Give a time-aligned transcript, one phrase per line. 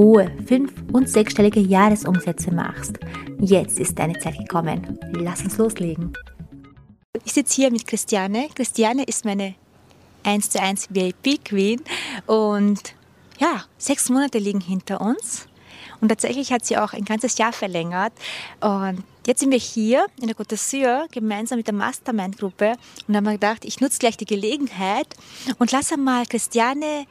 [0.00, 2.98] hohe fünf- und sechsstellige Jahresumsätze machst.
[3.38, 4.98] Jetzt ist deine Zeit gekommen.
[5.12, 6.14] Lass uns loslegen.
[7.24, 8.48] Ich sitze hier mit Christiane.
[8.54, 9.54] Christiane ist meine
[10.24, 11.82] 1 zu 1 VIP Queen
[12.26, 12.94] und
[13.38, 15.46] ja, sechs Monate liegen hinter uns.
[16.00, 18.12] Und tatsächlich hat sie auch ein ganzes Jahr verlängert.
[18.60, 22.76] Und jetzt sind wir hier in der Côte d'Azur gemeinsam mit der Mastermind-Gruppe
[23.06, 25.08] und haben gedacht, ich nutze gleich die Gelegenheit
[25.58, 27.04] und lasse mal Christiane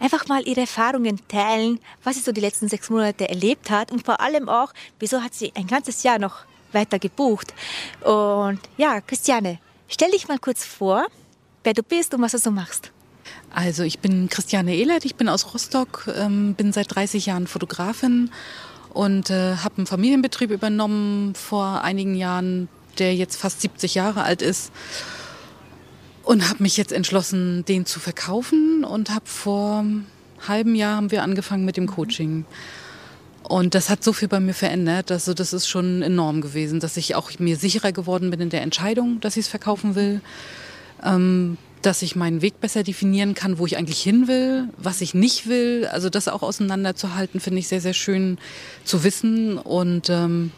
[0.00, 4.04] einfach mal ihre Erfahrungen teilen, was sie so die letzten sechs Monate erlebt hat und
[4.04, 7.54] vor allem auch, wieso hat sie ein ganzes Jahr noch weiter gebucht.
[8.00, 11.06] Und ja, Christiane, stell dich mal kurz vor,
[11.62, 12.90] wer du bist und was du so machst.
[13.54, 18.30] Also ich bin Christiane Ehlert, ich bin aus Rostock, ähm, bin seit 30 Jahren Fotografin
[18.92, 22.68] und äh, habe einen Familienbetrieb übernommen vor einigen Jahren,
[22.98, 24.72] der jetzt fast 70 Jahre alt ist
[26.24, 30.06] und habe mich jetzt entschlossen, den zu verkaufen und habe vor einem
[30.46, 32.44] halben Jahr haben wir angefangen mit dem Coaching.
[33.42, 35.10] Und das hat so viel bei mir verändert.
[35.10, 38.62] Also das ist schon enorm gewesen, dass ich auch mir sicherer geworden bin in der
[38.62, 40.22] Entscheidung, dass ich es verkaufen will.
[41.02, 45.12] Ähm, dass ich meinen Weg besser definieren kann, wo ich eigentlich hin will, was ich
[45.12, 45.86] nicht will.
[45.92, 48.38] Also das auch auseinanderzuhalten, finde ich sehr, sehr schön
[48.84, 49.58] zu wissen.
[49.58, 50.50] Und ähm,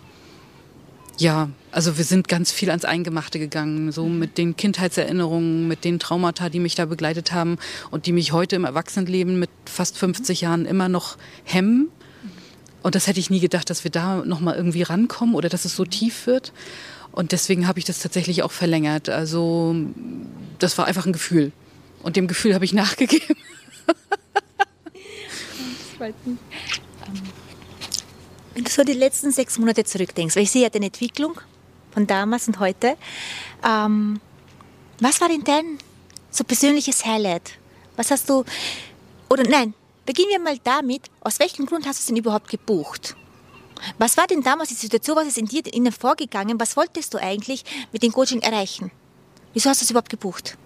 [1.19, 4.19] ja, also wir sind ganz viel ans Eingemachte gegangen, so mhm.
[4.19, 7.59] mit den Kindheitserinnerungen, mit den Traumata, die mich da begleitet haben
[7.91, 11.89] und die mich heute im Erwachsenenleben mit fast 50 Jahren immer noch hemmen.
[12.83, 15.65] Und das hätte ich nie gedacht, dass wir da noch mal irgendwie rankommen oder dass
[15.65, 16.53] es so tief wird.
[17.13, 19.09] Und deswegen habe ich das tatsächlich auch verlängert.
[19.09, 19.75] Also
[20.59, 21.53] das war einfach ein Gefühl.
[22.03, 23.37] Und dem Gefühl habe ich nachgegeben.
[28.57, 31.39] Wenn du so die letzten sechs Monate zurückdenkst, weil ich sehe ja deine Entwicklung
[31.93, 32.97] von damals und heute,
[33.63, 34.19] ähm,
[34.99, 35.77] was war denn dein
[36.31, 37.59] so persönliches Highlight?
[37.97, 38.47] Was hast du,
[39.29, 39.75] oder nein,
[40.07, 43.15] beginnen wir mal damit, aus welchem Grund hast du es denn überhaupt gebucht?
[43.99, 46.59] Was war denn damals die Situation, was ist in dir innen vorgegangen?
[46.59, 47.63] Was wolltest du eigentlich
[47.93, 48.91] mit dem Coaching erreichen?
[49.53, 50.57] Wieso hast du es überhaupt gebucht?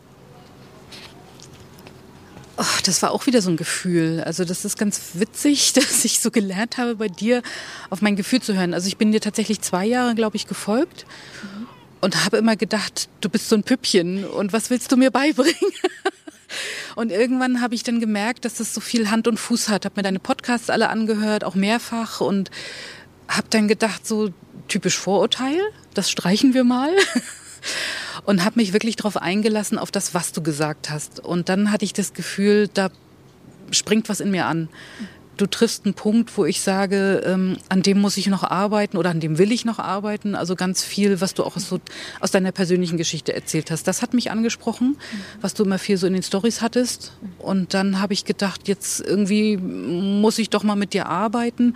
[2.62, 4.22] Oh, das war auch wieder so ein Gefühl.
[4.26, 7.43] Also das ist ganz witzig, dass ich so gelernt habe, bei dir
[7.88, 8.75] auf mein Gefühl zu hören.
[8.75, 11.06] Also ich bin dir tatsächlich zwei Jahre, glaube ich, gefolgt
[11.43, 11.66] mhm.
[12.03, 15.54] und habe immer gedacht, du bist so ein Püppchen und was willst du mir beibringen?
[16.97, 19.84] Und irgendwann habe ich dann gemerkt, dass das so viel Hand und Fuß hat.
[19.84, 22.50] Habe mir deine Podcasts alle angehört, auch mehrfach und
[23.28, 24.31] habe dann gedacht, so
[24.66, 25.60] typisch Vorurteil,
[25.94, 26.91] das streichen wir mal.
[28.25, 31.20] und habe mich wirklich darauf eingelassen, auf das, was du gesagt hast.
[31.20, 32.91] Und dann hatte ich das Gefühl, da
[33.70, 34.69] springt was in mir an.
[35.36, 39.09] Du triffst einen Punkt, wo ich sage, ähm, an dem muss ich noch arbeiten oder
[39.09, 40.34] an dem will ich noch arbeiten.
[40.34, 41.80] Also ganz viel, was du auch so
[42.20, 43.84] aus deiner persönlichen Geschichte erzählt hast.
[43.88, 44.98] Das hat mich angesprochen,
[45.41, 47.12] was du immer viel so in den Stories hattest.
[47.38, 51.75] Und dann habe ich gedacht, jetzt irgendwie muss ich doch mal mit dir arbeiten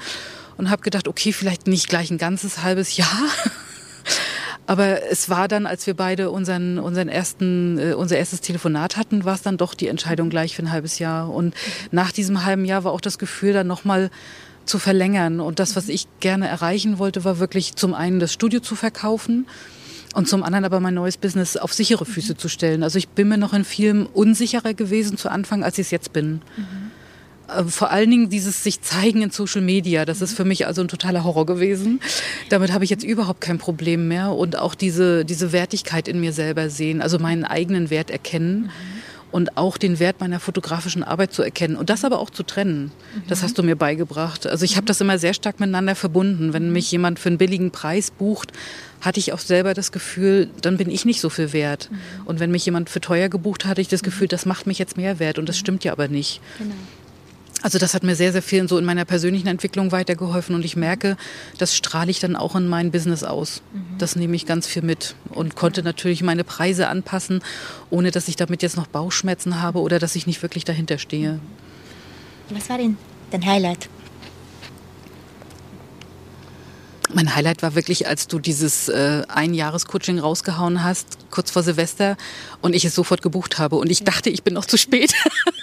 [0.59, 3.09] und habe gedacht, okay, vielleicht nicht gleich ein ganzes halbes Jahr,
[4.67, 9.25] aber es war dann, als wir beide unseren, unseren ersten, äh, unser erstes Telefonat hatten,
[9.25, 11.31] war es dann doch die Entscheidung gleich für ein halbes Jahr.
[11.31, 11.55] Und
[11.91, 14.11] nach diesem halben Jahr war auch das Gefühl, dann nochmal
[14.65, 15.41] zu verlängern.
[15.41, 19.47] Und das, was ich gerne erreichen wollte, war wirklich zum einen das Studio zu verkaufen
[20.15, 22.83] und zum anderen aber mein neues Business auf sichere Füße zu stellen.
[22.83, 26.13] Also ich bin mir noch in vielem unsicherer gewesen zu Anfang, als ich es jetzt
[26.13, 26.41] bin.
[26.57, 26.84] Mhm.
[27.49, 30.82] Äh, vor allen Dingen dieses sich zeigen in Social Media, das ist für mich also
[30.82, 32.00] ein totaler Horror gewesen.
[32.49, 36.33] Damit habe ich jetzt überhaupt kein Problem mehr und auch diese, diese Wertigkeit in mir
[36.33, 38.71] selber sehen, also meinen eigenen Wert erkennen.
[39.31, 42.93] Und auch den Wert meiner fotografischen Arbeit zu erkennen und das aber auch zu trennen.
[43.27, 44.47] Das hast du mir beigebracht.
[44.47, 46.53] Also ich habe das immer sehr stark miteinander verbunden.
[46.53, 48.53] Wenn mich jemand für einen billigen Preis bucht,
[49.00, 51.91] hatte ich auch selber das Gefühl, dann bin ich nicht so viel wert.
[52.27, 54.78] Und wenn mich jemand für teuer gebucht hat, hatte ich das Gefühl, das macht mich
[54.78, 55.41] jetzt mehr wert.
[55.41, 56.41] Und das stimmt ja aber nicht.
[56.59, 56.77] Genau.
[57.65, 60.77] Also das hat mir sehr, sehr viel so in meiner persönlichen Entwicklung weitergeholfen und ich
[60.77, 61.16] merke,
[61.57, 63.63] das strahle ich dann auch in mein Business aus.
[63.72, 63.97] Mhm.
[63.97, 67.41] Das nehme ich ganz viel mit und konnte natürlich meine Preise anpassen,
[67.89, 71.41] ohne dass ich damit jetzt noch Bauchschmerzen habe oder dass ich nicht wirklich dahinter stehe.
[72.51, 72.99] Was war denn
[73.31, 73.89] dein Highlight?
[77.15, 82.19] Mein Highlight war wirklich, als du dieses äh, Einjahres-Coaching rausgehauen hast, kurz vor Silvester,
[82.60, 83.77] und ich es sofort gebucht habe.
[83.77, 85.15] Und ich dachte, ich bin noch zu spät.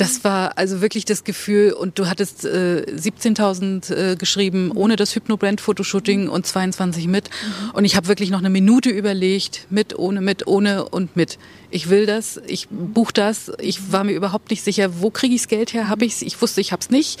[0.00, 5.14] Das war also wirklich das Gefühl, und du hattest äh, 17.000 äh, geschrieben, ohne das
[5.14, 7.28] Hypnobrand-Fotoshooting und 22 mit.
[7.28, 7.70] Mhm.
[7.72, 11.38] Und ich habe wirklich noch eine Minute überlegt, mit, ohne, mit, ohne und mit.
[11.70, 13.52] Ich will das, ich buche das.
[13.60, 15.88] Ich war mir überhaupt nicht sicher, wo kriege ich das Geld her?
[15.88, 16.22] Habe ich es?
[16.22, 17.20] Ich wusste, ich habe es nicht.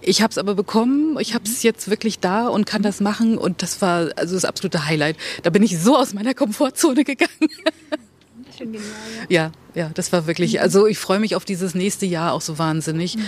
[0.00, 1.18] Ich habe es aber bekommen.
[1.18, 3.36] Ich habe es jetzt wirklich da und kann das machen.
[3.36, 5.16] Und das war also das absolute Highlight.
[5.42, 7.50] Da bin ich so aus meiner Komfortzone gegangen.
[8.62, 8.84] Schon genial,
[9.28, 9.44] ja.
[9.44, 12.58] ja, ja, das war wirklich, also ich freue mich auf dieses nächste Jahr auch so
[12.58, 13.16] wahnsinnig.
[13.16, 13.24] Mhm.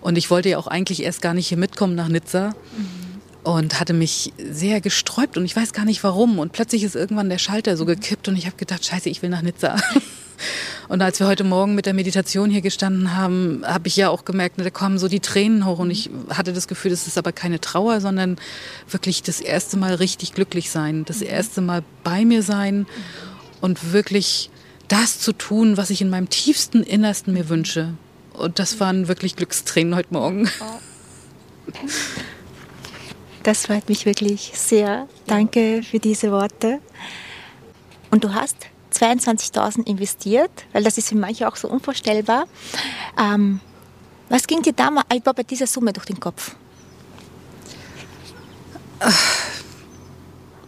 [0.00, 2.48] Und ich wollte ja auch eigentlich erst gar nicht hier mitkommen nach Nizza.
[2.48, 3.04] Mhm.
[3.44, 6.38] Und hatte mich sehr gesträubt und ich weiß gar nicht warum.
[6.38, 9.28] Und plötzlich ist irgendwann der Schalter so gekippt und ich habe gedacht, scheiße, ich will
[9.28, 9.76] nach Nizza.
[10.88, 14.24] Und als wir heute Morgen mit der Meditation hier gestanden haben, habe ich ja auch
[14.24, 17.32] gemerkt, da kommen so die Tränen hoch und ich hatte das Gefühl, das ist aber
[17.32, 18.36] keine Trauer, sondern
[18.90, 22.86] wirklich das erste Mal richtig glücklich sein, das erste Mal bei mir sein
[23.60, 24.50] und wirklich
[24.88, 27.94] das zu tun, was ich in meinem tiefsten Innersten mir wünsche.
[28.32, 30.48] Und das waren wirklich Glückstränen heute Morgen.
[33.44, 35.06] Das freut mich wirklich sehr.
[35.26, 36.80] Danke für diese Worte.
[38.10, 38.56] Und du hast
[38.90, 42.46] 22.000 investiert, weil das ist für manche auch so unvorstellbar.
[43.20, 43.60] Ähm,
[44.30, 46.56] was ging dir damals bei dieser Summe durch den Kopf?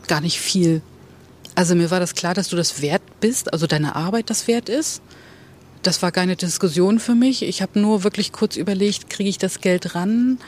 [0.06, 0.82] Gar nicht viel.
[1.56, 4.69] Also mir war das klar, dass du das wert bist, also deine Arbeit das wert
[4.69, 5.00] ist.
[5.82, 7.43] Das war keine Diskussion für mich.
[7.43, 10.38] Ich habe nur wirklich kurz überlegt, kriege ich das Geld ran?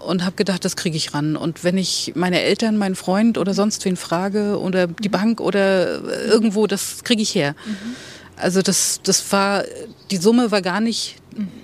[0.00, 1.36] Und habe gedacht, das kriege ich ran.
[1.36, 6.02] Und wenn ich meine Eltern, meinen Freund oder sonst wen frage oder die Bank oder
[6.26, 7.54] irgendwo, das kriege ich her.
[7.64, 7.96] Mhm.
[8.36, 9.64] Also das, das war,
[10.10, 11.16] die Summe war gar nicht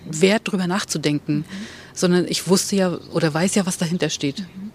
[0.05, 1.45] wert, drüber nachzudenken, mhm.
[1.95, 4.41] sondern ich wusste ja oder weiß ja, was dahinter steht.
[4.41, 4.73] Mhm.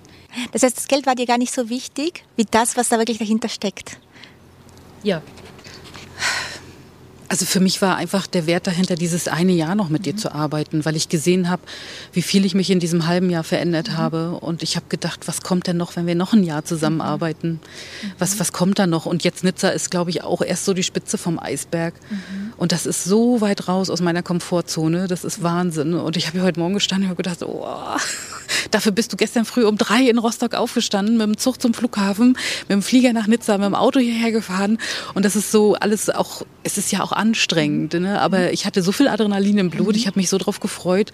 [0.51, 3.17] Das heißt, das Geld war dir gar nicht so wichtig, wie das, was da wirklich
[3.17, 3.99] dahinter steckt.
[5.03, 5.21] Ja.
[7.31, 10.03] Also für mich war einfach der Wert dahinter, dieses eine Jahr noch mit mhm.
[10.03, 11.61] dir zu arbeiten, weil ich gesehen habe,
[12.11, 13.97] wie viel ich mich in diesem halben Jahr verändert mhm.
[13.97, 14.31] habe.
[14.31, 17.59] Und ich habe gedacht, was kommt denn noch, wenn wir noch ein Jahr zusammenarbeiten?
[18.01, 18.11] Mhm.
[18.17, 19.05] Was, was kommt da noch?
[19.05, 21.93] Und jetzt Nizza ist, glaube ich, auch erst so die Spitze vom Eisberg.
[22.09, 22.48] Mhm.
[22.59, 25.07] Und das ist so weit raus aus meiner Komfortzone.
[25.07, 25.93] Das ist Wahnsinn.
[25.93, 27.65] Und ich habe hier heute Morgen gestanden und habe gedacht, oh,
[28.71, 32.37] dafür bist du gestern früh um drei in Rostock aufgestanden, mit dem Zug zum Flughafen,
[32.67, 34.77] mit dem Flieger nach Nizza, mit dem Auto hierher gefahren.
[35.13, 38.19] Und das ist so alles auch, es ist ja auch anstrengend, ne?
[38.19, 41.13] aber ich hatte so viel Adrenalin im Blut, ich habe mich so drauf gefreut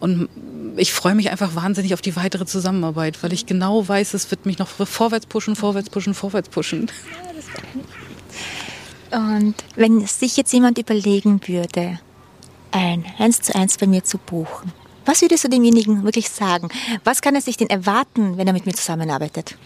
[0.00, 0.30] und
[0.76, 4.46] ich freue mich einfach wahnsinnig auf die weitere Zusammenarbeit, weil ich genau weiß, es wird
[4.46, 6.90] mich noch vorwärts pushen, vorwärts pushen, vorwärts pushen.
[9.10, 11.98] Und wenn sich jetzt jemand überlegen würde,
[12.70, 14.72] ein eins zu eins bei mir zu buchen,
[15.06, 16.68] was würdest du demjenigen wirklich sagen?
[17.04, 19.56] Was kann er sich denn erwarten, wenn er mit mir zusammenarbeitet?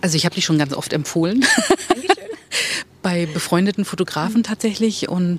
[0.00, 1.44] Also ich habe dich schon ganz oft empfohlen.
[3.06, 5.08] bei befreundeten Fotografen tatsächlich.
[5.08, 5.38] Und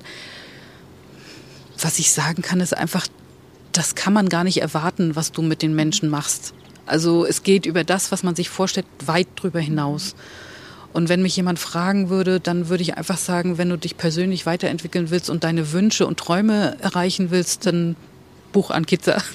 [1.77, 3.07] was ich sagen kann, ist einfach,
[3.73, 6.53] das kann man gar nicht erwarten, was du mit den Menschen machst.
[6.85, 10.15] Also es geht über das, was man sich vorstellt, weit drüber hinaus.
[10.97, 14.47] Und wenn mich jemand fragen würde, dann würde ich einfach sagen, wenn du dich persönlich
[14.47, 17.95] weiterentwickeln willst und deine Wünsche und Träume erreichen willst, dann
[18.51, 19.21] buch an Kitzer.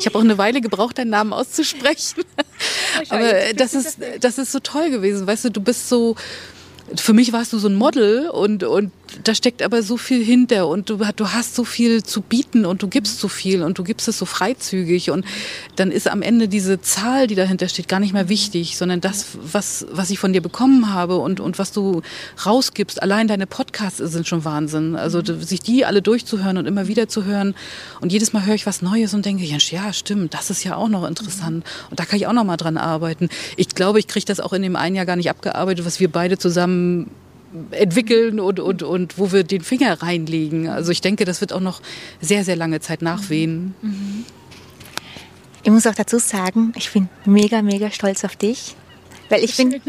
[0.00, 2.24] Ich habe auch eine Weile gebraucht, deinen Namen auszusprechen.
[3.08, 5.26] Aber das ist, das ist so toll gewesen.
[5.26, 6.16] Weißt du, du bist so,
[6.96, 8.90] für mich warst du so ein Model und, und
[9.24, 12.82] da steckt aber so viel hinter und du, du hast so viel zu bieten und
[12.82, 15.24] du gibst so viel und du gibst es so freizügig und
[15.76, 19.38] dann ist am Ende diese Zahl, die dahinter steht, gar nicht mehr wichtig, sondern das,
[19.40, 22.02] was, was ich von dir bekommen habe und, und was du
[22.44, 23.02] rausgibst.
[23.02, 24.96] Allein deine Podcasts sind schon Wahnsinn.
[24.96, 27.54] Also sich die alle durchzuhören und immer wieder zu hören
[28.00, 30.76] und jedes Mal höre ich was Neues und denke, ja, ja stimmt, das ist ja
[30.76, 33.28] auch noch interessant und da kann ich auch noch mal dran arbeiten.
[33.56, 36.10] Ich glaube, ich kriege das auch in dem einen Jahr gar nicht abgearbeitet, was wir
[36.10, 37.10] beide zusammen
[37.70, 40.68] entwickeln und, und, und wo wir den Finger reinlegen.
[40.68, 41.80] Also ich denke, das wird auch noch
[42.20, 43.74] sehr, sehr lange Zeit nachwehen.
[45.62, 48.76] Ich muss auch dazu sagen, ich bin mega, mega stolz auf dich,
[49.28, 49.80] weil ich bin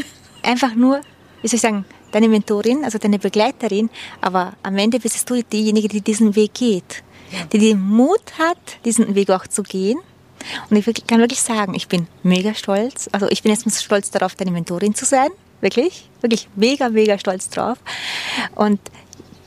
[0.44, 1.02] einfach nur,
[1.42, 3.90] wie soll ich sagen, deine Mentorin, also deine Begleiterin,
[4.22, 7.04] aber am Ende bist du diejenige, die diesen Weg geht,
[7.52, 10.00] die den Mut hat, diesen Weg auch zu gehen.
[10.70, 13.10] Und ich kann wirklich sagen, ich bin mega stolz.
[13.12, 15.30] Also ich bin jetzt stolz darauf, deine Mentorin zu sein
[15.62, 17.78] Wirklich, wirklich mega, mega stolz drauf.
[18.56, 18.80] Und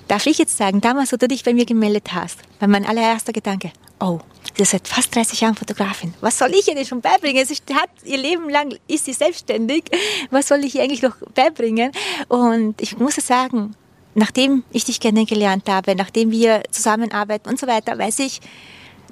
[0.08, 3.32] darf ich jetzt sagen, damals, wo du dich bei mir gemeldet hast, war mein allererster
[3.32, 4.18] Gedanke, oh,
[4.56, 6.14] sie ist seit fast 30 Jahren Fotografin.
[6.20, 7.46] Was soll ich ihr denn schon beibringen?
[7.46, 9.84] Sie hat ihr Leben lang, ist sie selbstständig.
[10.30, 11.92] Was soll ich ihr eigentlich noch beibringen?
[12.28, 13.76] Und ich muss sagen,
[14.14, 18.40] nachdem ich dich kennengelernt habe, nachdem wir zusammenarbeiten und so weiter, weiß ich,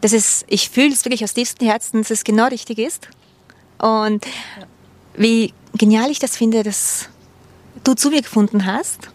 [0.00, 3.08] dass es, ich fühle es wirklich aus tiefstem Herzen, dass es genau richtig ist.
[3.78, 4.26] Und
[5.18, 7.08] wie genial ich das finde, dass
[7.84, 9.08] du zu mir gefunden hast.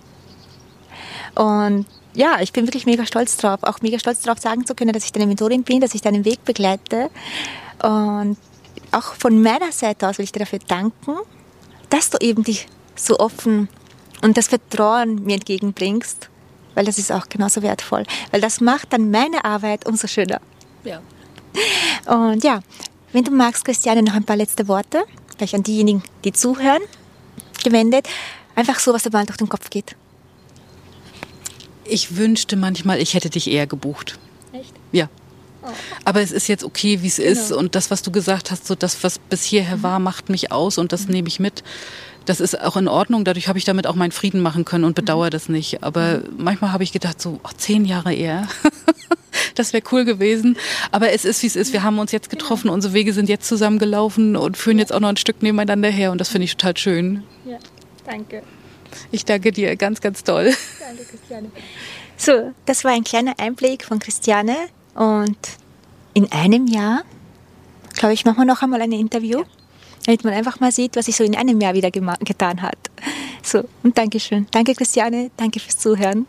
[1.35, 4.93] Und ja, ich bin wirklich mega stolz drauf, auch mega stolz darauf sagen zu können,
[4.93, 7.09] dass ich deine Mentorin bin, dass ich deinen Weg begleite.
[7.81, 8.37] Und
[8.91, 11.15] auch von meiner Seite aus will ich dir dafür danken,
[11.89, 13.67] dass du eben dich so offen
[14.21, 16.29] und das Vertrauen mir entgegenbringst,
[16.75, 20.39] weil das ist auch genauso wertvoll, weil das macht dann meine Arbeit umso schöner.
[20.83, 21.01] Ja.
[22.05, 22.59] Und ja,
[23.11, 25.03] wenn du magst, Christiane, noch ein paar letzte Worte,
[25.37, 26.81] vielleicht an diejenigen, die zuhören,
[27.63, 28.07] gewendet,
[28.55, 29.95] einfach so, was dir mal durch den Kopf geht.
[31.85, 34.17] Ich wünschte manchmal, ich hätte dich eher gebucht.
[34.53, 34.73] Echt?
[34.91, 35.09] Ja.
[35.63, 35.67] Oh.
[36.05, 37.29] Aber es ist jetzt okay, wie es genau.
[37.29, 37.51] ist.
[37.51, 39.83] Und das, was du gesagt hast, so das, was bis hierher mhm.
[39.83, 41.13] war, macht mich aus und das mhm.
[41.13, 41.63] nehme ich mit.
[42.25, 43.25] Das ist auch in Ordnung.
[43.25, 45.31] Dadurch habe ich damit auch meinen Frieden machen können und bedauere mhm.
[45.31, 45.83] das nicht.
[45.83, 46.35] Aber mhm.
[46.37, 48.47] manchmal habe ich gedacht, so oh, zehn Jahre eher.
[49.55, 50.57] das wäre cool gewesen.
[50.91, 51.73] Aber es ist, wie es ist.
[51.73, 52.69] Wir haben uns jetzt getroffen.
[52.69, 56.11] Unsere Wege sind jetzt zusammengelaufen und führen jetzt auch noch ein Stück nebeneinander her.
[56.11, 57.23] Und das finde ich total schön.
[57.45, 57.59] Ja,
[58.05, 58.43] danke.
[59.11, 60.53] Ich danke dir ganz, ganz toll.
[60.79, 61.51] Danke, Christiane.
[62.17, 64.55] So, das war ein kleiner Einblick von Christiane
[64.95, 65.37] und
[66.13, 67.03] in einem Jahr,
[67.95, 69.45] glaube ich, machen wir noch einmal ein Interview, ja.
[70.05, 72.77] damit man einfach mal sieht, was sich so in einem Jahr wieder getan hat.
[73.41, 74.47] So, und Dankeschön.
[74.51, 75.31] Danke, Christiane.
[75.35, 76.27] Danke fürs Zuhören.